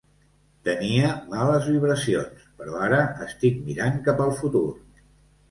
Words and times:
Tenia 0.69 1.11
males 1.33 1.67
vibracions, 1.73 2.47
però 2.63 2.81
ara 2.87 3.03
estic 3.27 3.61
mirant 3.69 4.03
cap 4.09 4.27
al 4.27 4.35
futur. 4.43 4.67